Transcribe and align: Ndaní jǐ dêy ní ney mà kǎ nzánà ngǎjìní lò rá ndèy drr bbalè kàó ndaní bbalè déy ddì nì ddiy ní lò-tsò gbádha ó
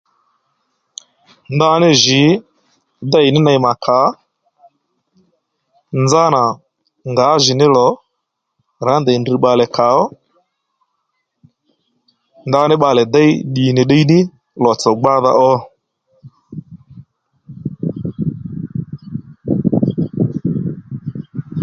Ndaní 1.55 1.89
jǐ 2.03 2.21
dêy 3.11 3.27
ní 3.33 3.39
ney 3.45 3.59
mà 3.65 3.71
kǎ 3.83 3.99
nzánà 6.03 6.43
ngǎjìní 7.11 7.67
lò 7.75 7.87
rá 8.85 8.93
ndèy 9.01 9.17
drr 9.23 9.37
bbalè 9.39 9.65
kàó 9.75 10.03
ndaní 12.47 12.75
bbalè 12.77 13.03
déy 13.15 13.31
ddì 13.49 13.65
nì 13.75 13.83
ddiy 13.85 14.03
ní 14.11 14.19
lò-tsò 14.63 14.91
gbádha 14.99 15.31
ó 15.49 15.53